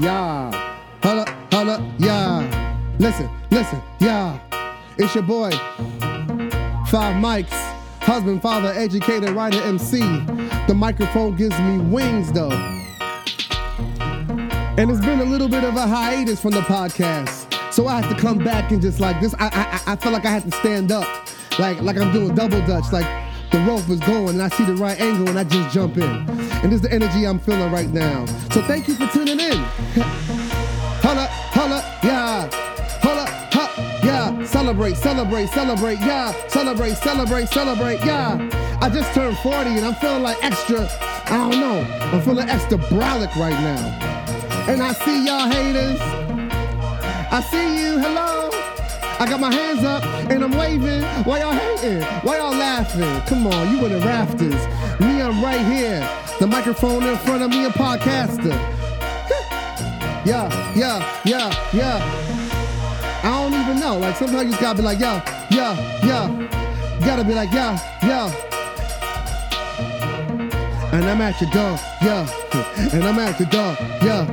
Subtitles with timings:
[0.00, 0.50] yeah.
[1.02, 2.94] Holla, holla, yeah.
[2.98, 4.38] Listen, listen, yeah.
[4.96, 5.50] It's your boy,
[6.88, 7.52] Five Mics,
[8.00, 10.00] husband, father, educator, writer, MC.
[10.66, 12.52] The microphone gives me wings though.
[14.76, 17.72] And it's been a little bit of a hiatus from the podcast.
[17.72, 19.34] So I have to come back and just like this.
[19.38, 22.64] I I, I feel like I had to stand up, like like I'm doing double
[22.66, 23.06] dutch, like
[23.50, 26.02] the rope is going and I see the right angle and I just jump in.
[26.02, 28.26] And this is the energy I'm feeling right now.
[28.54, 29.58] So thank you for tuning in.
[31.02, 32.48] holla, holla, yeah.
[33.02, 34.44] Holla, ha, yeah.
[34.44, 36.32] Celebrate, celebrate, celebrate, yeah.
[36.46, 38.38] Celebrate, celebrate, celebrate, yeah.
[38.80, 40.88] I just turned 40 and I'm feeling like extra,
[41.24, 41.80] I don't know.
[42.12, 44.68] I'm feeling extra brolic right now.
[44.68, 46.00] And I see y'all haters.
[47.32, 48.43] I see you, hello.
[49.24, 51.02] I got my hands up and I'm waving.
[51.24, 52.02] Why y'all hating?
[52.24, 53.22] Why y'all laughing?
[53.22, 54.52] Come on, you in the rafters.
[55.00, 56.06] Me, I'm right here.
[56.40, 58.52] The microphone in front of me, a podcaster.
[60.26, 63.20] yeah, yeah, yeah, yeah.
[63.24, 63.96] I don't even know.
[63.96, 66.28] Like sometimes you gotta be like, yeah, yeah, yeah.
[66.98, 68.30] You gotta be like, yeah, yeah.
[70.92, 72.28] And I'm at your door, yeah.
[72.92, 74.26] And I'm at your door, yeah.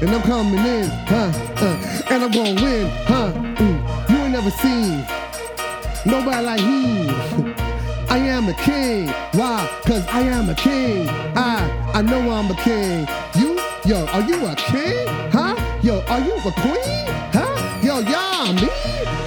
[0.00, 1.32] And I'm coming in, huh?
[1.56, 3.32] Uh, and I'm gonna win, huh?
[3.32, 4.09] Mm.
[4.30, 5.04] Ain't never seen
[6.06, 7.08] nobody like me.
[8.08, 9.08] I am a king.
[9.32, 9.68] Why?
[9.84, 11.08] Cause I am a king.
[11.34, 13.08] I I know I'm a king.
[13.34, 15.08] You, yo, are you a king?
[15.32, 15.56] Huh?
[15.82, 17.08] Yo, are you a queen?
[17.34, 17.80] Huh?
[17.82, 18.70] Yo, yeah, me?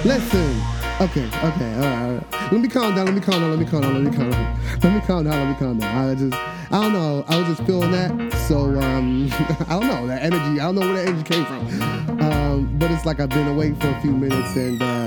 [0.08, 0.62] Listen.
[1.02, 2.52] Okay, okay, all right, all right.
[2.52, 4.30] Let me calm down, let me calm down, let me calm down, let me calm
[4.30, 4.58] down.
[4.82, 6.10] Let me calm down, let me calm down.
[6.10, 6.32] I just
[6.70, 7.24] I don't know.
[7.28, 8.32] I was just feeling that.
[8.48, 9.28] So um
[9.68, 10.60] I don't know, that energy.
[10.60, 12.20] I don't know where that energy came from.
[12.20, 15.06] Um, but it's like I've been away for a few minutes and uh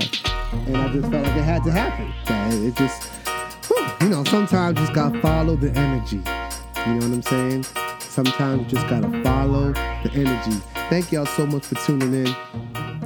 [0.66, 2.12] and I just felt like it had to happen.
[2.64, 3.04] It just
[3.68, 6.22] whew, you know, sometimes just gotta follow the energy.
[6.86, 7.64] You know what I'm saying?
[8.00, 10.58] Sometimes just gotta follow the energy.
[10.88, 12.36] Thank y'all so much for tuning in.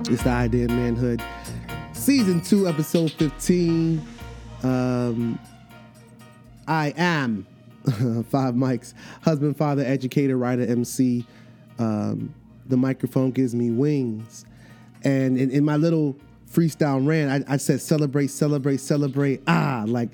[0.09, 1.23] It's the Idea of Manhood.
[1.93, 4.01] Season 2, episode 15.
[4.63, 5.39] Um,
[6.67, 7.47] I am
[8.31, 11.27] Five Mics, husband, father, educator, writer, MC.
[11.79, 12.35] Um,
[12.67, 14.45] the microphone gives me wings.
[15.05, 16.17] And in, in my little
[16.51, 19.43] freestyle rant, I, I said celebrate, celebrate, celebrate.
[19.47, 20.11] Ah, like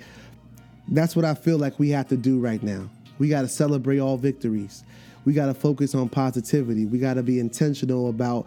[0.89, 2.89] that's what I feel like we have to do right now.
[3.19, 4.85] We got to celebrate all victories.
[5.25, 6.87] We got to focus on positivity.
[6.87, 8.47] We got to be intentional about,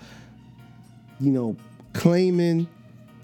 [1.20, 1.56] you know,
[1.94, 2.68] claiming,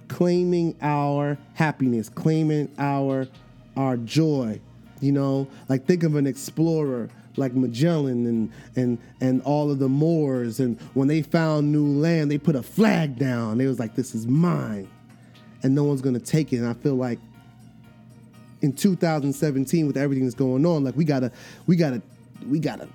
[0.10, 3.28] claiming our happiness, claiming our
[3.76, 4.60] our joy.
[5.00, 9.90] You know, like think of an explorer like Magellan and and and all of the
[9.90, 13.58] Moors, and when they found new land, they put a flag down.
[13.58, 14.88] They was like, "This is mine,"
[15.64, 16.58] and no one's gonna take it.
[16.58, 17.20] And I feel like
[18.62, 21.32] in 2017 with everything that's going on like we gotta
[21.68, 22.02] we gotta
[22.48, 22.88] we gotta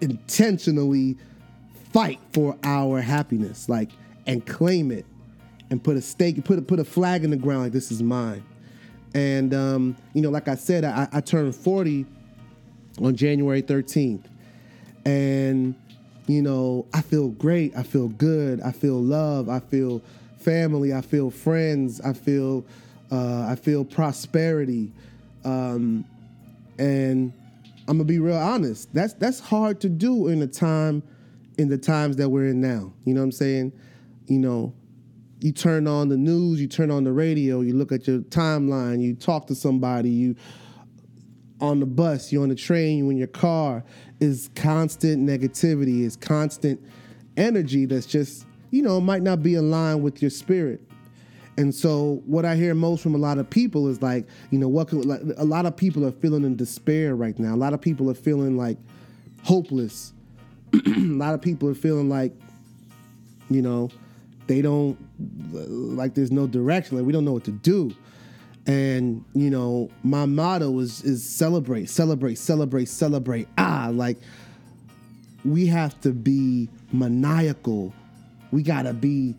[0.00, 1.16] intentionally
[1.92, 3.90] fight for our happiness like
[4.26, 5.04] and claim it
[5.70, 8.02] and put a stake put a, put a flag in the ground like this is
[8.02, 8.42] mine
[9.14, 12.06] and um, you know like i said I, I turned 40
[13.00, 14.24] on january 13th
[15.04, 15.74] and
[16.26, 17.76] you know i feel great.
[17.76, 18.60] I feel good.
[18.62, 19.48] I feel love.
[19.48, 20.02] I feel
[20.38, 20.92] family.
[20.92, 22.00] I feel friends.
[22.00, 22.64] I feel
[23.10, 24.90] uh, I feel prosperity,
[25.44, 26.04] um,
[26.78, 27.32] and
[27.88, 28.92] I'm gonna be real honest.
[28.94, 31.02] That's that's hard to do in the time,
[31.58, 32.92] in the times that we're in now.
[33.04, 33.72] You know what I'm saying?
[34.26, 34.74] You know,
[35.42, 39.00] you turn on the news, you turn on the radio, you look at your timeline,
[39.00, 40.36] you talk to somebody, you
[41.60, 43.84] on the bus, you're on the train, you in your car,
[44.20, 46.80] is constant negativity, is constant
[47.36, 50.80] energy that's just you know might not be line with your spirit.
[51.58, 54.68] And so, what I hear most from a lot of people is like, you know,
[54.68, 57.54] what can, like, a lot of people are feeling in despair right now.
[57.54, 58.78] A lot of people are feeling like
[59.42, 60.14] hopeless.
[60.72, 62.32] a lot of people are feeling like,
[63.50, 63.90] you know,
[64.52, 64.98] they don't
[65.96, 66.12] like.
[66.12, 66.98] There's no direction.
[66.98, 67.94] Like we don't know what to do.
[68.66, 73.48] And you know, my motto is is celebrate, celebrate, celebrate, celebrate.
[73.56, 74.18] Ah, like
[75.46, 77.94] we have to be maniacal.
[78.50, 79.34] We gotta be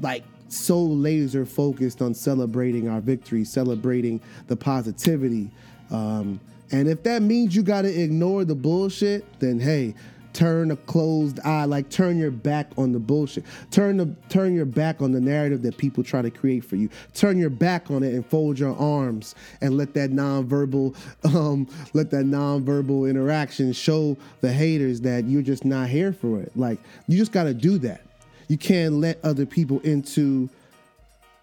[0.00, 5.48] like so laser focused on celebrating our victory, celebrating the positivity.
[5.92, 6.40] Um,
[6.72, 9.94] and if that means you got to ignore the bullshit, then hey,
[10.34, 13.44] turn a closed eye, like turn your back on the bullshit.
[13.70, 16.90] Turn the turn your back on the narrative that people try to create for you.
[17.14, 20.94] Turn your back on it and fold your arms and let that nonverbal
[21.34, 26.52] um let that nonverbal interaction show the haters that you're just not here for it.
[26.54, 26.78] Like
[27.08, 28.02] you just got to do that
[28.48, 30.48] you can't let other people into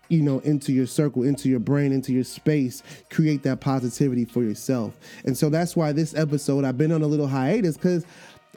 [0.10, 4.44] you know into your circle into your brain into your space create that positivity for
[4.44, 8.06] yourself and so that's why this episode i've been on a little hiatus because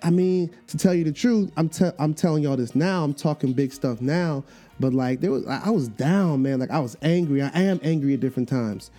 [0.03, 3.05] I mean, to tell you the truth, I'm te- I'm telling y'all this now.
[3.05, 4.45] I'm talking big stuff now,
[4.81, 6.59] but like there was, I was down, man.
[6.59, 7.43] Like I was angry.
[7.43, 8.91] I am angry at different times,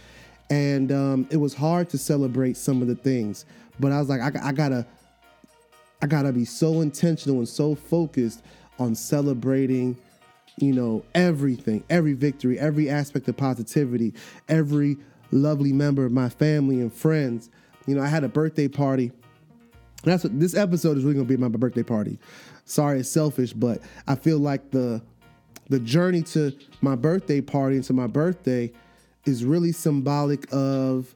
[0.50, 3.45] and um, it was hard to celebrate some of the things.
[3.80, 4.86] But I was like, I, I gotta,
[6.01, 8.41] I gotta be so intentional and so focused
[8.80, 9.98] on celebrating,
[10.57, 14.13] you know, everything, every victory, every aspect of positivity,
[14.48, 14.98] every
[15.31, 17.50] lovely member of my family and friends.
[17.86, 19.12] You know, I had a birthday party
[20.06, 22.19] that's what this episode is really gonna be my birthday party.
[22.66, 25.02] Sorry, it's selfish, but I feel like the
[25.69, 28.72] the journey to my birthday party and to my birthday
[29.25, 31.13] is really symbolic of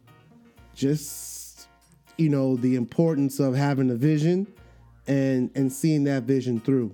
[0.73, 1.67] just
[2.17, 4.47] you know the importance of having a vision
[5.07, 6.91] and and seeing that vision through.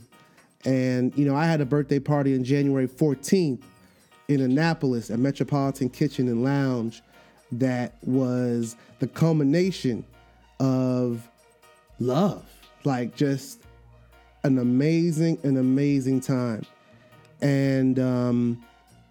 [0.66, 3.62] And you know, I had a birthday party on January 14th
[4.28, 7.04] in Annapolis at Metropolitan Kitchen and Lounge
[7.52, 10.04] that was the culmination
[10.60, 11.30] of
[12.00, 12.46] love.
[12.84, 13.62] Like just
[14.44, 16.66] an amazing, an amazing time.
[17.42, 18.64] And um,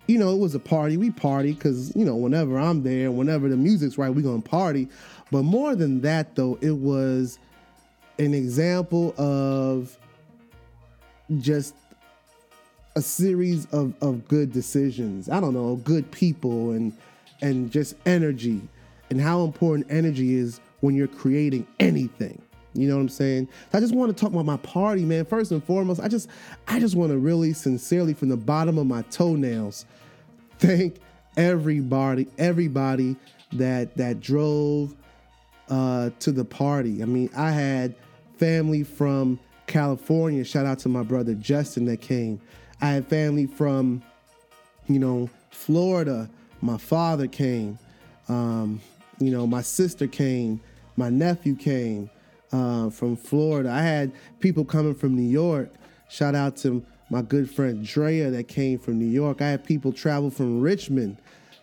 [0.07, 0.97] you know, it was a party.
[0.97, 4.89] We party because, you know, whenever I'm there, whenever the music's right, we gonna party.
[5.31, 7.39] But more than that though, it was
[8.19, 9.99] an example of
[11.41, 11.75] just
[12.97, 15.29] a series of, of good decisions.
[15.29, 16.93] I don't know, good people and
[17.43, 18.63] and just energy
[19.11, 22.41] and how important energy is when you're creating anything.
[22.75, 23.49] You know what I'm saying?
[23.73, 25.25] I just want to talk about my party, man.
[25.25, 26.29] First and foremost, I just
[26.67, 29.87] I just want to really sincerely from the bottom of my toenails
[30.59, 30.97] thank
[31.37, 33.17] everybody everybody
[33.53, 34.95] that that drove
[35.69, 37.03] uh, to the party.
[37.03, 37.95] I mean, I had
[38.39, 40.45] family from California.
[40.45, 42.41] Shout out to my brother Justin that came.
[42.81, 44.03] I had family from,
[44.89, 46.29] you know, Florida.
[46.61, 47.79] My father came.
[48.29, 48.81] Um,
[49.21, 50.61] you know, my sister came.
[50.97, 52.11] My nephew came
[52.55, 53.71] uh, from Florida.
[53.71, 55.71] I had people coming from New York.
[56.09, 59.43] Shout out to my good friend Drea that came from New York.
[59.43, 61.17] I had people travel from Richmond.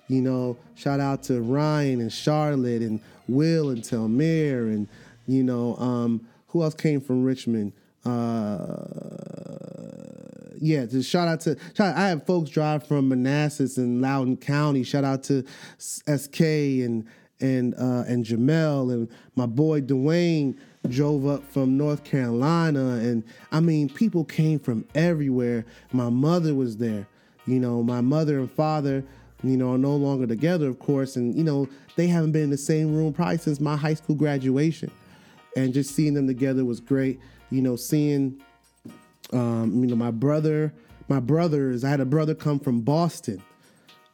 [0.07, 2.99] You know, shout out to Ryan and Charlotte and
[3.29, 4.89] Will and Telmere and
[5.27, 7.71] you know um, who else came from Richmond.
[8.03, 8.83] Uh,
[10.59, 14.35] yeah, just shout out to shout out, I have folks drive from Manassas and Loudoun
[14.35, 14.83] County.
[14.83, 15.45] Shout out to
[15.79, 17.07] SK and
[17.39, 22.95] and uh, and Jamel and my boy Dwayne drove up from North Carolina.
[22.95, 25.65] And I mean, people came from everywhere.
[25.91, 27.07] My mother was there.
[27.45, 29.03] You know, my mother and father,
[29.43, 31.15] you know, are no longer together, of course.
[31.15, 34.15] And, you know, they haven't been in the same room probably since my high school
[34.15, 34.91] graduation.
[35.55, 37.19] And just seeing them together was great.
[37.49, 38.41] You know, seeing,
[39.33, 40.73] um, you know, my brother,
[41.09, 43.41] my brothers, I had a brother come from Boston.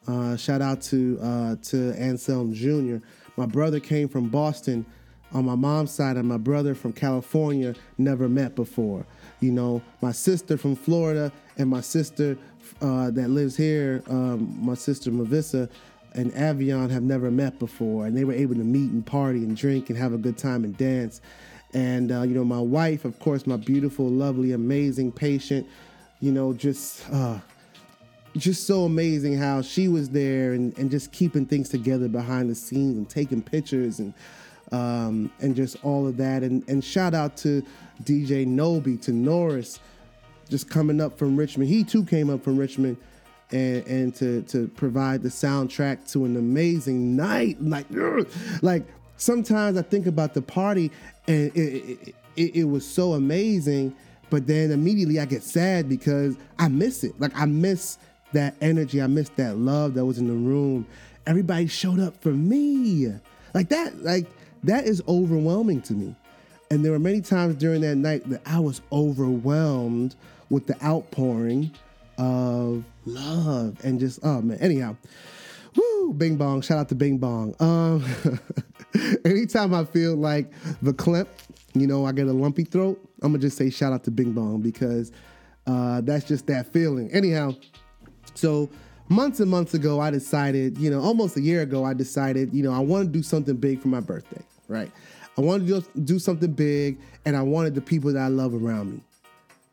[0.08, 3.06] Uh, shout out to uh, to Anselm Jr.
[3.36, 4.86] My brother came from Boston
[5.34, 9.06] on my mom's side and my brother from California never met before.
[9.40, 12.38] You know, my sister from Florida and my sister
[12.82, 15.70] uh, that lives here, um, my sister Mavissa
[16.14, 19.56] and Avion have never met before, and they were able to meet and party and
[19.56, 21.22] drink and have a good time and dance.
[21.74, 25.68] And uh, you know, my wife, of course, my beautiful, lovely, amazing patient.
[26.20, 27.38] You know, just uh,
[28.36, 32.56] just so amazing how she was there and, and just keeping things together behind the
[32.56, 34.14] scenes and taking pictures and
[34.72, 36.44] um, and just all of that.
[36.44, 37.64] And, and shout out to
[38.04, 39.80] DJ Nobi, to Norris,
[40.50, 41.70] just coming up from Richmond.
[41.70, 42.98] He too came up from Richmond.
[43.50, 47.86] And, and to to provide the soundtrack to an amazing night, like
[48.62, 50.92] like sometimes I think about the party
[51.28, 53.96] and it, it, it was so amazing,
[54.30, 57.20] but then immediately I get sad because I miss it.
[57.20, 57.98] Like I miss
[58.34, 60.86] that energy, I miss that love that was in the room.
[61.26, 63.14] Everybody showed up for me,
[63.54, 64.04] like that.
[64.04, 64.28] Like
[64.64, 66.16] that is overwhelming to me.
[66.70, 70.16] And there were many times during that night that I was overwhelmed
[70.50, 71.72] with the outpouring
[72.18, 74.58] of love and just, oh man.
[74.60, 74.96] Anyhow,
[75.76, 76.62] woo, Bing Bong.
[76.62, 77.56] Shout out to Bing Bong.
[77.60, 78.04] Um,
[79.26, 81.30] anytime I feel like the clip,
[81.74, 84.34] you know, I get a lumpy throat, I'm gonna just say shout out to Bing
[84.34, 85.12] Bong because
[85.66, 87.12] uh, that's just that feeling.
[87.12, 87.54] Anyhow,
[88.34, 88.70] so
[89.10, 92.64] months and months ago, I decided, you know, almost a year ago, I decided, you
[92.64, 94.92] know, I want to do something big for my birthday, right?
[95.38, 98.94] I wanted to do something big, and I wanted the people that I love around
[98.94, 99.02] me.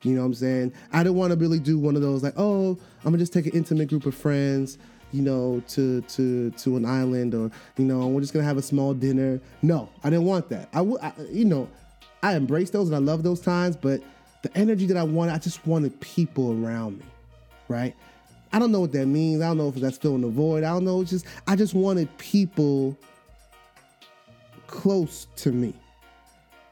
[0.02, 0.72] You know what I'm saying?
[0.92, 3.46] I didn't want to really do one of those like, oh, I'm gonna just take
[3.46, 4.76] an intimate group of friends,
[5.12, 8.62] you know, to to to an island, or you know, we're just gonna have a
[8.62, 9.40] small dinner.
[9.62, 10.68] No, I didn't want that.
[10.74, 11.00] I would,
[11.30, 11.68] you know,
[12.22, 14.02] I embrace those and I love those times, but
[14.42, 17.04] the energy that I wanted, I just wanted people around me,
[17.68, 17.94] right?
[18.54, 19.42] I don't know what that means.
[19.42, 20.62] I don't know if that's filling the void.
[20.62, 21.00] I don't know.
[21.00, 22.96] It's just I just wanted people
[24.68, 25.74] close to me.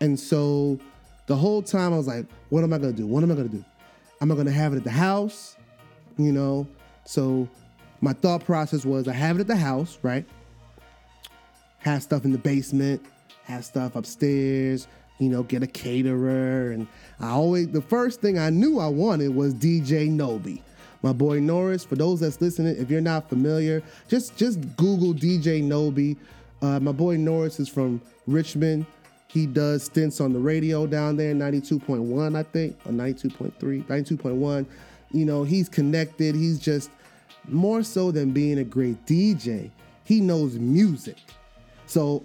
[0.01, 0.79] And so
[1.27, 3.05] the whole time I was like, what am I gonna do?
[3.05, 3.65] What am I gonna do?
[4.21, 5.57] Am I gonna have it at the house?
[6.19, 6.69] You know,
[7.05, 7.49] so
[8.01, 10.25] my thought process was I have it at the house, right?
[11.79, 13.05] Have stuff in the basement,
[13.43, 14.87] have stuff upstairs,
[15.19, 16.71] you know, get a caterer.
[16.71, 16.87] And
[17.19, 20.62] I always, the first thing I knew I wanted was DJ Nobi.
[21.03, 25.63] My boy Norris, for those that's listening, if you're not familiar, just just Google DJ
[25.63, 26.17] Nobi.
[26.61, 28.87] Uh, my boy Norris is from Richmond.
[29.27, 34.67] He does stints on the radio down there, 92.1, I think, or 92.3, 92.1.
[35.11, 36.35] You know, he's connected.
[36.35, 36.91] He's just
[37.49, 39.71] more so than being a great DJ,
[40.05, 41.17] he knows music.
[41.87, 42.25] So,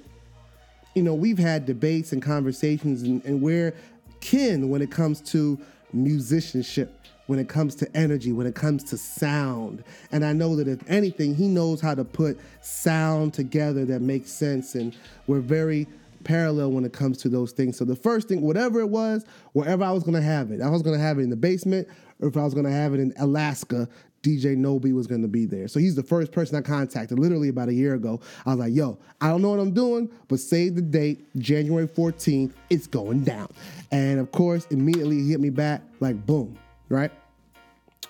[0.94, 3.74] you know, we've had debates and conversations, and, and we're
[4.20, 5.60] kin when it comes to
[5.94, 6.97] musicianship
[7.28, 9.84] when it comes to energy, when it comes to sound.
[10.12, 14.32] And I know that if anything, he knows how to put sound together that makes
[14.32, 14.76] sense.
[14.76, 14.96] And
[15.28, 15.88] we're very
[16.24, 17.78] parallel when it comes to those things.
[17.78, 20.82] So the first thing, whatever it was, wherever I was gonna have it, I was
[20.82, 21.88] gonna have it in the basement,
[22.20, 23.88] or if I was gonna have it in Alaska,
[24.24, 25.68] DJ Nobi was to be there.
[25.68, 28.20] So he's the first person I contacted literally about a year ago.
[28.46, 31.88] I was like, yo, I don't know what I'm doing, but save the date, January
[31.88, 33.48] 14th, it's going down.
[33.92, 36.58] And of course, immediately he hit me back like boom,
[36.90, 37.12] right?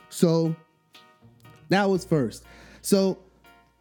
[0.09, 0.55] So
[1.69, 2.43] that was first.
[2.81, 3.17] So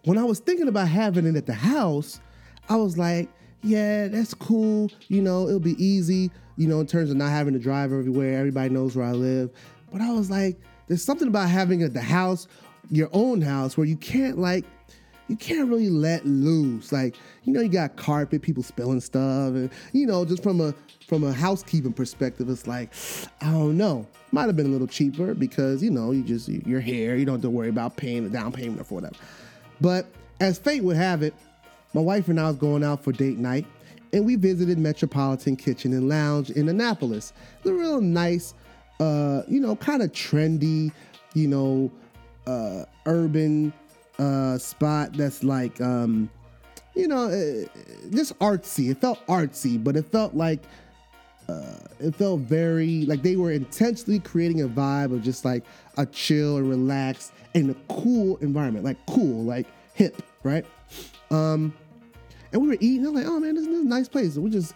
[0.05, 2.21] when I was thinking about having it at the house,
[2.69, 3.29] I was like,
[3.63, 4.91] yeah, that's cool.
[5.09, 8.39] You know, it'll be easy, you know, in terms of not having to drive everywhere.
[8.39, 9.51] Everybody knows where I live.
[9.93, 12.47] But I was like, there's something about having it at the house,
[12.91, 14.65] your own house, where you can't like
[15.29, 16.93] you can't really let loose.
[16.93, 20.75] Like, you know, you got carpet, people spilling stuff, and you know, just from a
[21.07, 22.93] from a housekeeping perspective, it's like,
[23.41, 24.07] I don't know.
[24.33, 27.37] Might have been a little cheaper because, you know, you just your hair, you don't
[27.37, 29.17] have to worry about paying the down payment or whatever.
[29.81, 30.07] But
[30.41, 31.35] as fate would have it,
[31.95, 33.67] my wife and I was going out for date night,
[34.13, 37.33] and we visited Metropolitan Kitchen and Lounge in Annapolis.
[37.63, 38.55] The real nice
[39.01, 40.93] uh, you know, kind of trendy,
[41.35, 41.91] you know,
[42.47, 43.73] uh, urban
[44.19, 46.31] uh, spot that's like, um,
[46.95, 47.67] you know, uh,
[48.11, 48.91] just artsy.
[48.91, 50.63] It felt artsy, but it felt like
[51.49, 55.65] uh, it felt very like they were intentionally creating a vibe of just like
[55.97, 60.67] a chill and relaxed and a cool environment, like cool, like hip, right?
[61.31, 61.73] Um,
[62.53, 63.07] and we were eating.
[63.07, 64.35] I'm like, oh man, this, this is a nice place.
[64.35, 64.75] And we're just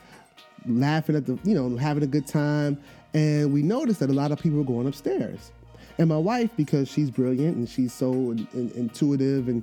[0.67, 2.81] laughing at the, you know, having a good time.
[3.15, 5.53] And we noticed that a lot of people were going upstairs.
[5.99, 9.63] And my wife, because she's brilliant and she's so in, in, intuitive, and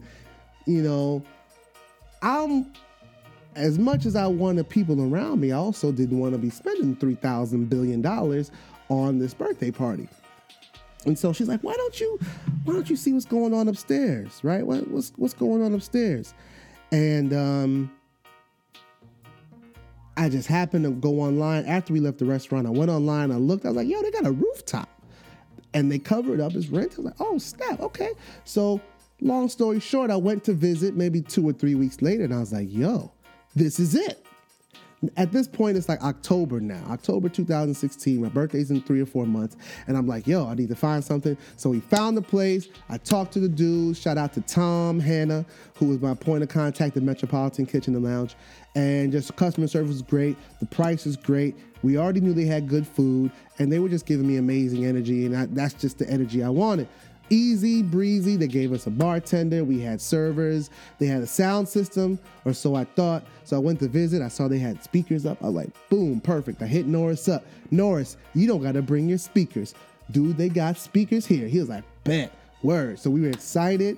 [0.65, 1.24] you know,
[2.22, 2.72] I'm
[3.55, 6.96] as much as I wanted people around me, I also didn't want to be spending
[6.96, 8.51] three thousand billion dollars
[8.89, 10.07] on this birthday party.
[11.05, 12.19] And so she's like, "Why don't you,
[12.65, 14.65] why don't you see what's going on upstairs, right?
[14.65, 16.34] What, what's what's going on upstairs?"
[16.91, 17.91] And um,
[20.17, 22.65] I just happened to go online after we left the restaurant.
[22.65, 24.89] I went online, I looked, I was like, yo, they got a rooftop.
[25.77, 26.93] And they covered up as rent.
[26.93, 28.12] I was like, oh, snap, okay.
[28.46, 28.81] So,
[29.22, 32.39] long story short, I went to visit maybe two or three weeks later, and I
[32.39, 33.12] was like, yo,
[33.55, 34.25] this is it.
[35.16, 38.20] At this point, it's like October now, October 2016.
[38.20, 39.56] My birthday's in three or four months.
[39.86, 41.38] And I'm like, yo, I need to find something.
[41.56, 42.68] So we found the place.
[42.89, 43.96] I talked to the dude.
[43.96, 48.04] Shout out to Tom Hannah, who was my point of contact at Metropolitan Kitchen and
[48.04, 48.36] Lounge.
[48.74, 50.36] And just customer service was great.
[50.60, 51.56] The price is great.
[51.84, 53.32] We already knew they had good food.
[53.60, 55.27] And they were just giving me amazing energy.
[55.27, 56.88] And I, that's just the energy I wanted
[57.29, 58.36] easy breezy.
[58.36, 59.63] They gave us a bartender.
[59.63, 60.69] We had servers.
[61.00, 63.24] They had a sound system, or so I thought.
[63.43, 64.22] So I went to visit.
[64.22, 65.41] I saw they had speakers up.
[65.41, 66.62] I was like, boom, perfect.
[66.62, 67.46] I hit Norris up.
[67.72, 69.74] Norris, you don't got to bring your speakers.
[70.12, 71.48] Dude, they got speakers here.
[71.48, 72.31] He was like, bet,
[72.63, 73.00] word.
[73.00, 73.98] So we were excited.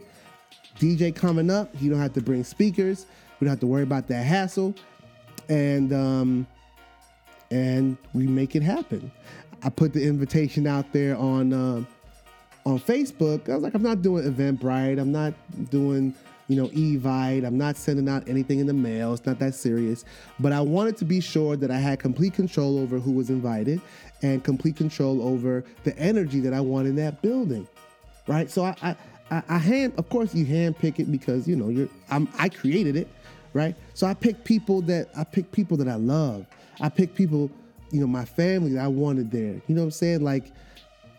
[0.80, 1.70] DJ coming up.
[1.80, 3.06] You don't have to bring speakers.
[3.40, 4.74] We don't have to worry about that hassle.
[5.50, 6.48] And um,
[7.52, 9.12] and we make it happen.
[9.64, 11.54] I put the invitation out there on.
[11.54, 11.84] Uh,
[12.70, 15.00] on Facebook, I was like, I'm not doing Eventbrite.
[15.00, 15.34] I'm not
[15.70, 16.14] doing,
[16.48, 17.46] you know, Evite.
[17.46, 19.14] I'm not sending out anything in the mail.
[19.14, 20.06] It's not that serious.
[20.40, 23.82] But I wanted to be sure that I had complete control over who was invited
[24.22, 27.68] and complete control over the energy that I want in that building.
[28.28, 28.50] Right.
[28.52, 28.96] So I,
[29.32, 31.90] I, I, hand, of course, you hand pick it because you know you're.
[32.12, 33.08] I'm, I created it,
[33.54, 33.76] right?
[33.96, 36.46] So I pick people that I pick people that I love.
[36.80, 37.50] I pick people,
[37.92, 39.62] you know, my family that I wanted there.
[39.68, 40.24] You know what I'm saying?
[40.24, 40.52] Like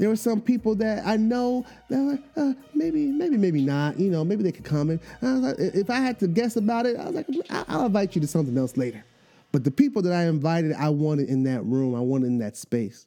[0.00, 4.00] there were some people that I know that were, uh, maybe, maybe, maybe not.
[4.00, 4.99] You know, maybe they could come.
[5.21, 7.26] I like, if I had to guess about it, I was like,
[7.69, 9.04] I'll invite you to something else later.
[9.52, 11.95] But the people that I invited, I wanted in that room.
[11.95, 13.07] I wanted in that space.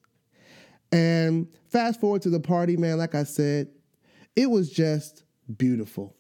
[0.91, 3.00] And fast forward to the party, man.
[3.00, 3.69] Like I said,
[4.35, 5.23] it was just
[5.57, 6.15] beautiful.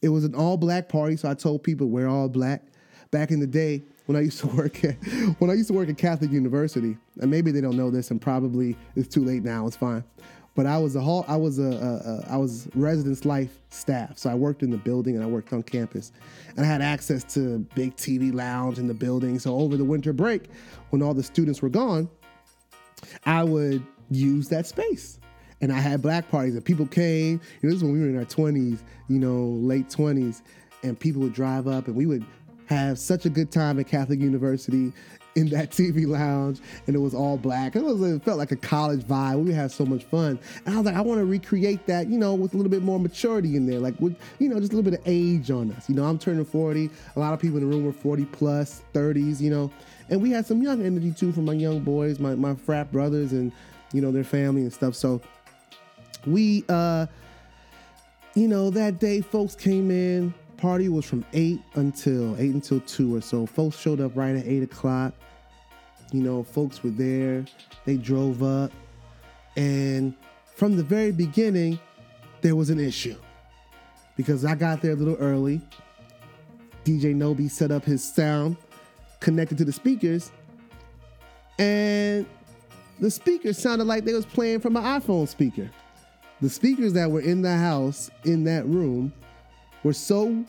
[0.00, 2.62] It was an all black party, so I told people wear all black.
[3.10, 4.94] Back in the day, when I used to work at
[5.38, 8.20] when I used to work at Catholic University, and maybe they don't know this, and
[8.20, 9.66] probably it's too late now.
[9.66, 10.04] It's fine.
[10.54, 11.24] But I was a hall.
[11.26, 14.78] I was a, a, a I was residence life staff, so I worked in the
[14.78, 16.12] building and I worked on campus,
[16.56, 19.38] and I had access to big TV lounge in the building.
[19.38, 20.48] So over the winter break,
[20.90, 22.08] when all the students were gone,
[23.26, 25.18] I would use that space.
[25.60, 27.40] And I had black parties, and people came.
[27.62, 30.42] You know, this is when we were in our 20s, you know, late 20s,
[30.82, 32.24] and people would drive up, and we would
[32.66, 34.92] have such a good time at Catholic University
[35.34, 37.76] in that TV lounge, and it was all black.
[37.76, 39.44] It was it felt like a college vibe.
[39.44, 42.18] We had so much fun, and I was like, I want to recreate that, you
[42.18, 44.76] know, with a little bit more maturity in there, like with you know, just a
[44.76, 45.88] little bit of age on us.
[45.88, 46.90] You know, I'm turning 40.
[47.16, 49.40] A lot of people in the room were 40 plus, 30s.
[49.40, 49.72] You know,
[50.08, 53.32] and we had some young energy too from my young boys, my my frat brothers,
[53.32, 53.52] and
[53.92, 54.94] you know their family and stuff.
[54.94, 55.20] So
[56.26, 57.06] we, uh,
[58.34, 63.14] you know, that day folks came in party was from eight until eight until two
[63.14, 63.46] or so.
[63.46, 65.14] Folks showed up right at eight o'clock.
[66.12, 67.44] You know, folks were there.
[67.84, 68.72] They drove up,
[69.56, 70.14] and
[70.54, 71.78] from the very beginning,
[72.40, 73.16] there was an issue
[74.16, 75.60] because I got there a little early.
[76.84, 78.56] DJ Nobi set up his sound,
[79.20, 80.30] connected to the speakers,
[81.58, 82.26] and
[83.00, 85.70] the speakers sounded like they was playing from an iPhone speaker.
[86.40, 89.12] The speakers that were in the house in that room
[89.84, 90.44] were so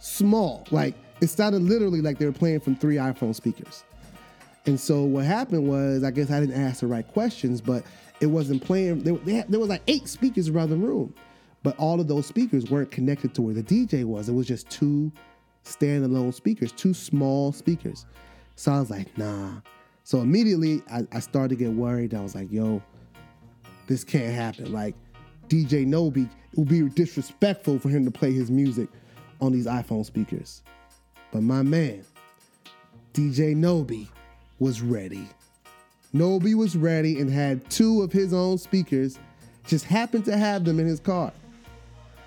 [0.00, 0.66] small.
[0.70, 3.84] Like it sounded literally like they were playing from three iPhone speakers.
[4.66, 7.84] And so what happened was, I guess I didn't ask the right questions, but
[8.20, 9.02] it wasn't playing.
[9.02, 11.14] There, had, there was like eight speakers around the room,
[11.62, 14.28] but all of those speakers weren't connected to where the DJ was.
[14.28, 15.12] It was just two
[15.64, 18.06] standalone speakers, two small speakers.
[18.56, 19.52] So I was like, nah.
[20.04, 22.14] So immediately I, I started to get worried.
[22.14, 22.82] I was like, yo,
[23.86, 24.72] this can't happen.
[24.72, 24.94] Like
[25.48, 28.88] DJ Nobi, it would be disrespectful for him to play his music
[29.40, 30.62] on these iPhone speakers.
[31.32, 32.04] But my man,
[33.12, 34.08] DJ Nobi,
[34.58, 35.28] was ready.
[36.14, 39.18] Nobi was ready and had two of his own speakers,
[39.66, 41.32] just happened to have them in his car.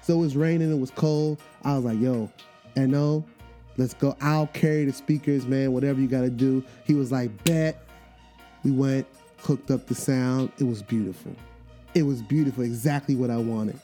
[0.02, 1.40] So it was raining, it was cold.
[1.64, 2.32] I was like, yo,
[2.76, 3.26] and no,
[3.78, 4.16] let's go.
[4.22, 6.64] I'll carry the speakers, man, whatever you gotta do.
[6.86, 7.88] He was like, bet.
[8.64, 9.08] We went,
[9.40, 10.52] hooked up the sound.
[10.60, 11.36] It was beautiful.
[11.94, 13.80] It was beautiful, exactly what I wanted,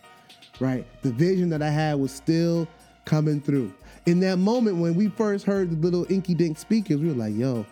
[0.59, 0.85] right?
[1.01, 2.67] The vision that I had was still
[3.05, 3.73] coming through.
[4.05, 7.35] In that moment when we first heard the little inky dink speakers, we were like,
[7.35, 7.65] yo,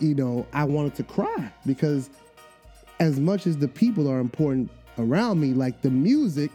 [0.00, 2.10] you know, I wanted to cry because
[2.98, 6.50] as much as the people are important around me, like the music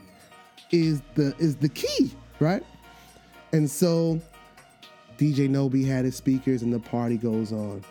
[0.71, 2.63] is the is the key, right?
[3.53, 4.19] And so
[5.17, 7.83] DJ Nobi had his speakers and the party goes on.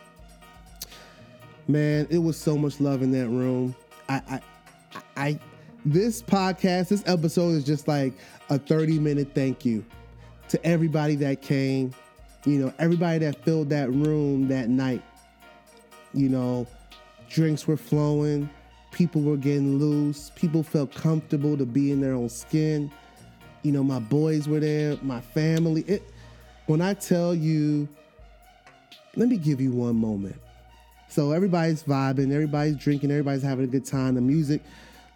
[1.67, 3.75] Man, it was so much love in that room.
[4.09, 4.41] I I
[5.17, 5.39] I
[5.85, 8.15] this podcast, this episode is just like
[8.49, 9.85] a 30 minute thank you
[10.49, 11.93] to everybody that came,
[12.45, 15.03] you know, everybody that filled that room that night.
[16.13, 16.67] You know,
[17.29, 18.49] drinks were flowing,
[18.93, 22.91] people were getting loose, people felt comfortable to be in their own skin.
[23.63, 25.83] You know, my boys were there, my family.
[25.83, 26.03] It
[26.67, 27.89] when I tell you,
[29.17, 30.37] let me give you one moment.
[31.15, 34.17] So everybody's vibing, everybody's drinking, everybody's having a good time.
[34.17, 34.63] The music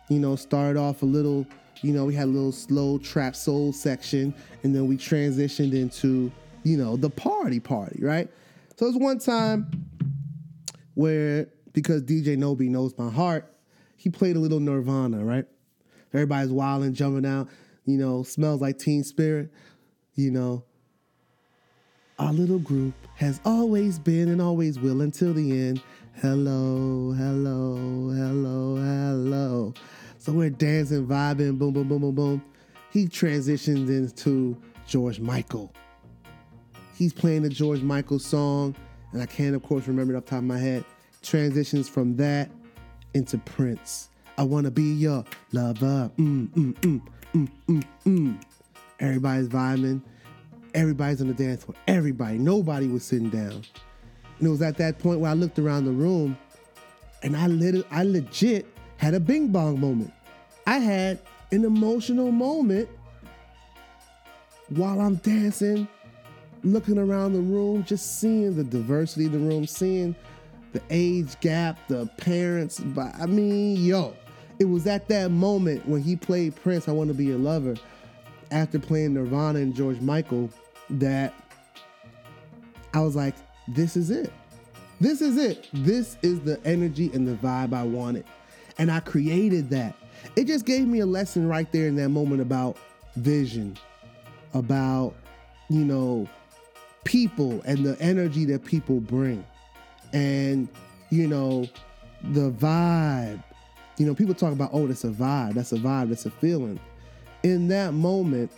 [0.09, 1.47] you know, started off a little,
[1.83, 6.33] you know, we had a little slow trap soul section, and then we transitioned into,
[6.65, 8.31] you know, the party party, right?
[8.77, 9.71] So it was one time
[10.95, 13.53] where because DJ Nobi knows my heart,
[13.97, 15.45] he played a little Nirvana, right?
[16.15, 17.49] Everybody's wilding, jumping out,
[17.85, 19.51] you know, smells like teen spirit,
[20.15, 20.65] you know.
[22.19, 25.81] Our little group has always been and always will until the end.
[26.21, 27.77] Hello, hello,
[28.11, 29.75] hello, hello.
[30.19, 32.45] So we're dancing, vibing, boom, boom, boom, boom, boom.
[32.91, 35.73] He transitions into George Michael.
[36.97, 38.75] He's playing the George Michael song,
[39.13, 40.85] and I can't, of course, remember it off the top of my head.
[41.23, 42.51] Transitions from that
[43.15, 44.09] into Prince.
[44.37, 46.11] I wanna be your lover.
[46.19, 47.01] Mm, mm, mm,
[47.33, 48.43] mm, mm, mm.
[48.99, 50.03] Everybody's vibing.
[50.75, 51.77] Everybody's on the dance floor.
[51.87, 52.39] Everybody.
[52.39, 53.65] Nobody was sitting down.
[54.39, 56.37] And it was at that point where I looked around the room
[57.23, 60.13] and I lit I legit had a bing bong moment.
[60.67, 62.89] I had an emotional moment
[64.69, 65.89] while I'm dancing,
[66.63, 70.15] looking around the room, just seeing the diversity in the room, seeing
[70.73, 72.81] the age gap, the parents.
[72.81, 74.15] But I mean, yo,
[74.59, 77.77] it was at that moment when he played Prince, I Want to Be Your Lover,
[78.51, 80.51] after playing Nirvana and George Michael,
[80.91, 81.35] that
[82.95, 83.35] I was like,
[83.69, 84.33] this is it.
[85.01, 85.69] This is it.
[85.73, 88.25] This is the energy and the vibe I wanted.
[88.79, 89.95] And I created that.
[90.37, 92.77] It just gave me a lesson right there in that moment about
[93.17, 93.77] vision,
[94.55, 95.15] about,
[95.69, 96.29] you know,
[97.05, 99.45] people and the energy that people bring.
[100.13, 100.69] And,
[101.11, 101.67] you know,
[102.33, 103.43] the vibe.
[103.99, 106.81] You know, people talk about, oh, that's a vibe, that's a vibe, that's a feeling.
[107.43, 108.51] In that moment,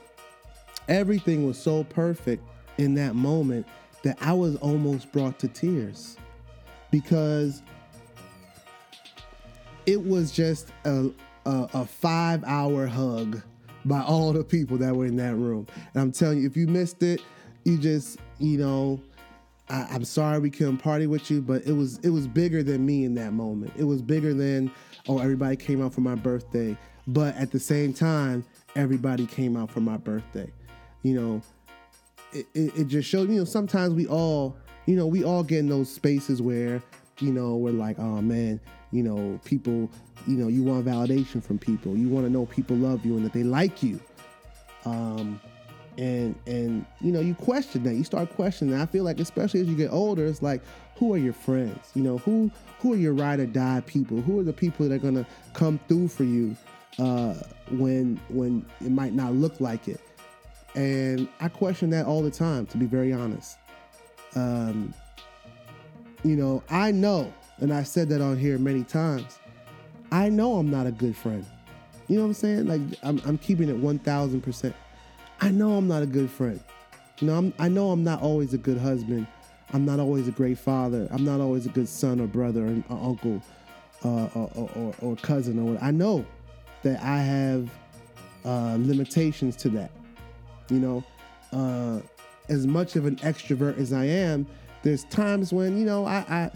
[0.88, 2.42] everything was so perfect
[2.78, 3.66] in that moment
[4.02, 6.16] that I was almost brought to tears
[6.90, 7.62] because
[9.86, 11.10] it was just a,
[11.46, 13.42] a, a five hour hug
[13.84, 15.66] by all the people that were in that room.
[15.94, 17.22] And I'm telling you, if you missed it,
[17.64, 19.00] you just, you know,
[19.68, 22.84] I, am sorry we couldn't party with you, but it was it was bigger than
[22.84, 23.72] me in that moment.
[23.76, 24.70] It was bigger than
[25.08, 28.44] oh everybody came out for my birthday, but at the same time
[28.76, 30.50] everybody came out for my birthday.
[31.02, 31.42] You know,
[32.33, 34.56] it, it, it just showed you know sometimes we all
[34.87, 36.83] you know we all get in those spaces where
[37.18, 38.61] you know we're like oh man
[38.92, 39.90] you know people
[40.26, 41.96] you know you want validation from people.
[41.96, 44.00] You want to know people love you and that they like you.
[44.85, 45.40] Um
[45.98, 47.94] and and you know you question that.
[47.94, 48.83] You start questioning that.
[48.83, 50.62] i feel like especially as you get older it's like
[50.96, 51.90] who are your friends?
[51.94, 54.20] You know who who are your ride or die people?
[54.20, 56.56] Who are the people that are to come through for you
[57.00, 57.34] uh,
[57.70, 60.00] when when it might not look like it
[60.74, 63.58] and i question that all the time to be very honest
[64.36, 64.94] um,
[66.22, 69.38] you know i know and i said that on here many times
[70.12, 71.44] i know i'm not a good friend
[72.06, 74.74] you know what i'm saying like i'm, I'm keeping it 1000%
[75.42, 76.60] I know I'm not a good friend.
[77.18, 79.26] You know, I'm, I know I'm not always a good husband.
[79.72, 81.08] I'm not always a great father.
[81.10, 83.42] I'm not always a good son or brother or, or uncle
[84.04, 85.82] uh, or, or, or, cousin or what.
[85.82, 86.26] I know
[86.82, 87.70] that I have
[88.44, 89.90] uh, limitations to that.
[90.68, 91.04] You know,
[91.52, 92.00] uh,
[92.48, 94.46] as much of an extrovert as I am,
[94.82, 96.50] there's times when you know I I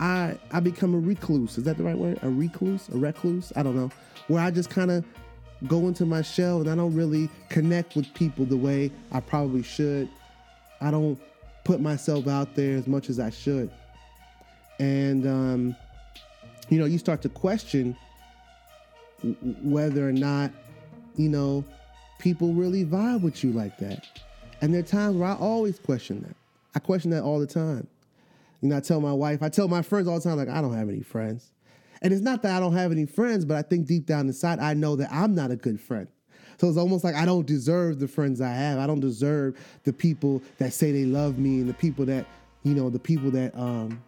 [0.00, 1.58] I, I become a recluse.
[1.58, 2.18] Is that the right word?
[2.22, 2.88] A recluse?
[2.90, 3.52] A recluse?
[3.56, 3.90] I don't know.
[4.28, 5.04] Where I just kind of
[5.66, 9.62] go into my shell and I don't really connect with people the way I probably
[9.62, 10.08] should.
[10.80, 11.18] I don't
[11.64, 13.70] put myself out there as much as I should.
[14.78, 15.76] And, um,
[16.68, 17.96] you know, you start to question
[19.62, 20.52] whether or not,
[21.16, 21.64] you know,
[22.18, 24.06] people really vibe with you like that.
[24.60, 26.36] And there are times where I always question that.
[26.74, 27.86] I question that all the time.
[28.60, 30.60] You know, I tell my wife, I tell my friends all the time, like, I
[30.60, 31.52] don't have any friends.
[32.02, 34.58] And it's not that I don't have any friends, but I think deep down inside,
[34.58, 36.08] I know that I'm not a good friend.
[36.60, 38.78] So it's almost like I don't deserve the friends I have.
[38.78, 42.26] I don't deserve the people that say they love me and the people that,
[42.64, 44.02] you know, the people that, um,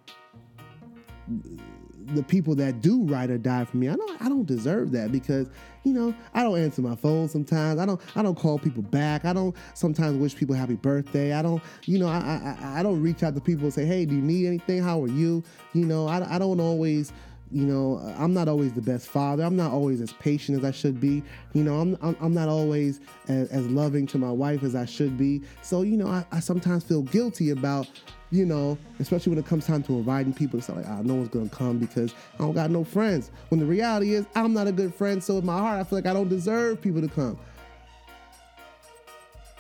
[2.15, 3.89] the people that do ride or die for me.
[3.89, 5.49] I don't I don't deserve that because
[5.85, 7.81] you know I don't answer my phone sometimes.
[7.81, 9.25] I don't I don't call people back.
[9.25, 11.33] I don't sometimes wish people happy birthday.
[11.33, 14.05] I don't you know I I, I don't reach out to people and say hey
[14.05, 14.83] do you need anything?
[14.83, 15.43] How are you?
[15.73, 17.13] You know I, I don't always
[17.53, 20.71] you know i'm not always the best father i'm not always as patient as i
[20.71, 24.63] should be you know i'm, I'm, I'm not always as, as, loving to my wife
[24.63, 27.89] as i should be so you know I, I, sometimes feel guilty about
[28.31, 31.29] you know especially when it comes time to inviting people say like oh, no one's
[31.29, 33.31] gonna come because i don't got no friends.
[33.49, 35.99] When the reality is i'm not a good friend so in my heart i feel
[35.99, 37.39] like i don't deserve people to come.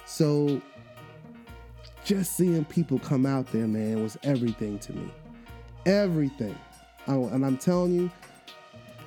[0.06, 0.60] So
[2.04, 5.10] just seeing people come out there man was everything to me.
[5.86, 6.56] Everything.
[7.06, 8.10] And I'm telling you,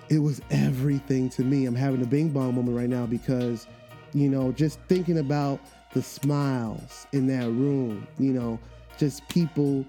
[0.10, 1.66] it was everything to me.
[1.66, 3.68] I'm having a bing bong moment right now because,
[4.14, 5.60] you know, just thinking about
[5.94, 8.60] the smiles in that room, you know,
[8.98, 9.86] just people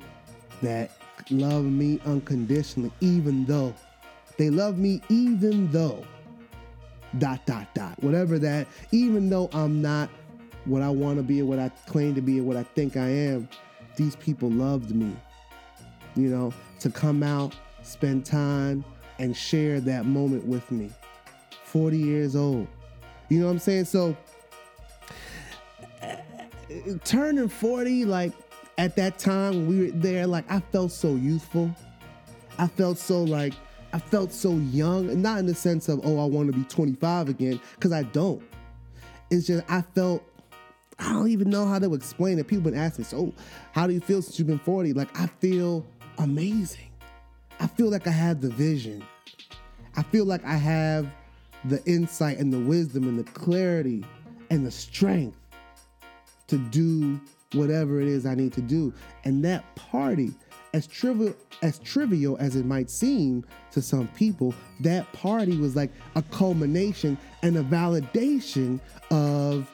[0.62, 0.90] that
[1.31, 3.75] love me unconditionally, even though
[4.37, 6.05] they love me, even though
[7.19, 10.11] dot dot dot whatever that even though i'm not
[10.64, 12.97] what i want to be or what i claim to be or what i think
[12.97, 13.49] i am
[13.95, 15.14] these people loved me
[16.17, 18.85] you know to come out spend time
[19.19, 20.90] and share that moment with me.
[21.64, 22.67] 40 years old.
[23.29, 23.85] You know what I'm saying?
[23.87, 24.17] So
[26.03, 26.17] uh,
[27.05, 28.33] turning 40, like
[28.79, 31.71] at that time when we were there, like I felt so youthful.
[32.59, 33.55] I felt so like
[33.93, 37.29] I felt so young, not in the sense of oh I want to be 25
[37.29, 38.43] again, because I don't.
[39.31, 40.23] It's just I felt
[40.99, 42.47] I don't even know how to explain it.
[42.47, 43.33] People been asking, so
[43.73, 44.93] how do you feel since you've been 40?
[44.93, 45.85] Like I feel
[46.19, 46.91] amazing.
[47.61, 49.05] I feel like I have the vision.
[49.97, 51.07] I feel like I have
[51.65, 54.05] the insight and the wisdom and the clarity
[54.51, 55.39] and the strength
[56.49, 57.21] to do
[57.55, 58.93] whatever it is I need to do.
[59.25, 60.33] And that party,
[60.73, 65.90] as trivial as trivial as it might seem to some people, that party was like
[66.17, 69.71] a culmination and a validation of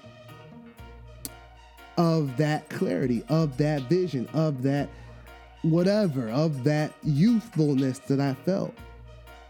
[1.96, 4.88] of that clarity, of that vision, of that
[5.62, 8.74] whatever of that youthfulness that I felt.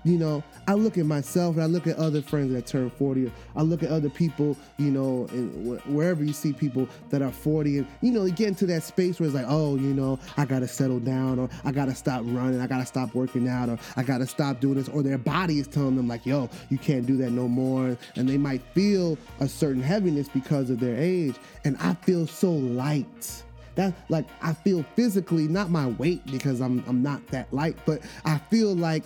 [0.05, 3.31] You know, I look at myself and I look at other friends that turn 40.
[3.57, 7.79] I look at other people, you know, and wherever you see people that are 40
[7.79, 10.45] and, you know, you get into that space where it's like, oh, you know, I
[10.45, 12.61] got to settle down or I got to stop running.
[12.61, 14.89] I got to stop working out or I got to stop doing this.
[14.89, 17.97] Or their body is telling them, like, yo, you can't do that no more.
[18.17, 21.37] And they might feel a certain heaviness because of their age.
[21.65, 23.43] And I feel so light
[23.77, 28.03] that like I feel physically not my weight because I'm I'm not that light, but
[28.25, 29.05] I feel like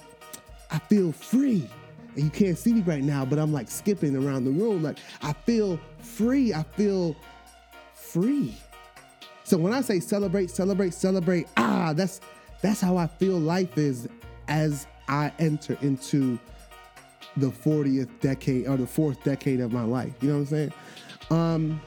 [0.74, 1.70] I feel free.
[2.16, 4.82] And you can't see me right now, but I'm like skipping around the room.
[4.82, 6.52] Like I feel free.
[6.52, 7.14] I feel
[7.94, 8.56] free.
[9.44, 12.20] So when I say celebrate, celebrate, celebrate, ah, that's
[12.60, 14.08] that's how I feel life is
[14.48, 16.40] as I enter into
[17.36, 20.14] the 40th decade or the fourth decade of my life.
[20.20, 20.72] You know what I'm saying?
[21.30, 21.80] Um,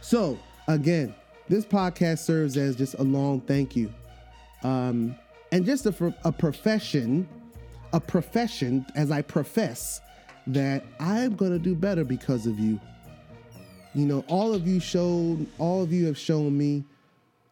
[0.00, 0.38] so
[0.68, 1.12] again,
[1.48, 3.92] this podcast serves as just a long thank you.
[4.62, 5.16] Um,
[5.50, 7.28] and just a, a profession
[7.96, 10.02] a profession as I profess
[10.46, 12.78] that I'm going to do better because of you.
[13.94, 16.84] You know, all of you showed, all of you have shown me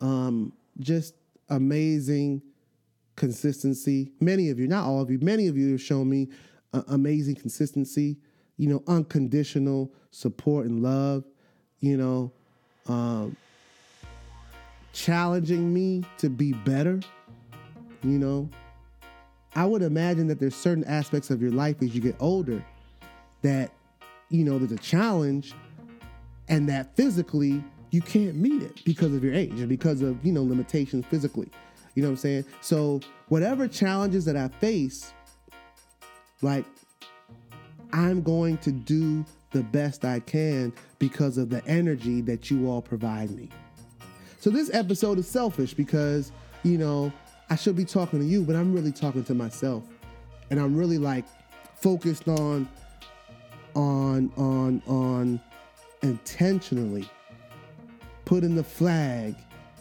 [0.03, 1.15] um, just
[1.49, 2.43] amazing
[3.17, 4.13] consistency.
[4.21, 6.29] Many of you, not all of you, many of you have shown me
[6.75, 8.19] uh, amazing consistency,
[8.59, 11.25] you know, unconditional support and love,
[11.81, 12.31] you know,
[12.87, 13.35] um,
[14.93, 17.01] challenging me to be better,
[18.03, 18.51] you know,
[19.57, 22.65] I would imagine that there's certain aspects of your life as you get older
[23.43, 23.71] that,
[24.29, 25.55] you know, there's a challenge
[26.49, 30.33] and that physically you can't meet it because of your age and because of, you
[30.33, 31.49] know, limitations physically.
[31.95, 32.45] You know what I'm saying?
[32.61, 35.15] So, whatever challenges that I face,
[36.43, 36.65] like,
[37.93, 42.83] I'm going to do the best I can because of the energy that you all
[42.83, 43.49] provide me.
[44.41, 46.33] So, this episode is selfish because,
[46.65, 47.13] you know,
[47.51, 49.85] I should be talking to you, but I'm really talking to myself.
[50.51, 51.25] And I'm really like
[51.77, 52.69] focused on
[53.75, 55.41] on on on
[56.03, 57.09] intentionally
[58.25, 59.35] putting the flag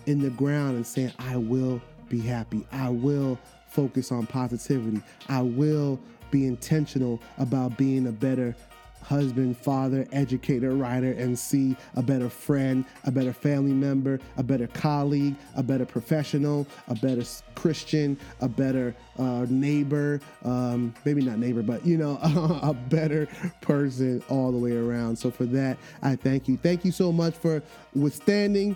[0.06, 2.66] in the ground and saying I will be happy.
[2.72, 5.02] I will focus on positivity.
[5.30, 6.00] I will
[6.32, 8.56] be intentional about being a better
[9.04, 14.68] husband, father, educator, writer, and see a better friend, a better family member, a better
[14.68, 17.24] colleague, a better professional, a better
[17.56, 22.18] Christian, a better uh, neighbor, um, maybe not neighbor, but you know,
[22.64, 23.28] a better
[23.62, 25.18] person all the way around.
[25.18, 26.58] So for that, I thank you.
[26.58, 27.62] Thank you so much for
[27.94, 28.76] withstanding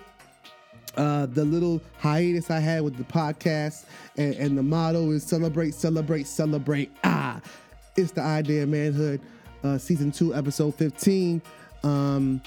[0.95, 3.85] uh, the little hiatus I had with the podcast,
[4.17, 6.91] and, and, the motto is celebrate, celebrate, celebrate.
[7.03, 7.39] Ah,
[7.95, 9.21] it's the idea of manhood
[9.67, 11.41] uh, season two, episode 15.
[11.83, 12.41] Um,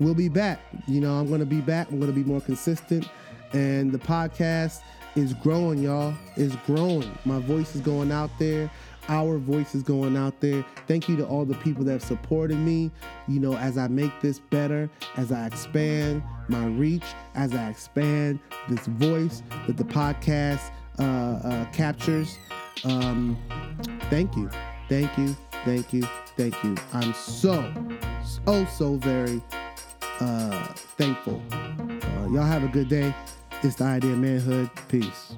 [0.00, 0.60] we'll be back.
[0.86, 1.90] You know, I'm going to be back.
[1.90, 3.08] I'm going to be more consistent.
[3.52, 4.80] And the podcast
[5.14, 6.14] is growing, y'all.
[6.36, 7.16] It's growing.
[7.24, 8.70] My voice is going out there.
[9.08, 10.64] Our voice is going out there.
[10.88, 12.90] Thank you to all the people that have supported me,
[13.28, 18.40] you know, as I make this better, as I expand my reach, as I expand
[18.68, 22.38] this voice that the podcast uh, uh, captures.
[22.84, 23.36] Um,
[24.08, 24.48] thank you.
[24.88, 26.02] Thank you thank you,
[26.36, 26.76] thank you.
[26.92, 27.72] I'm so,
[28.24, 29.42] so, so very
[30.20, 30.66] uh,
[30.98, 31.42] thankful.
[31.50, 33.14] Uh, y'all have a good day.
[33.62, 34.70] It's the idea of manhood.
[34.88, 35.36] Peace.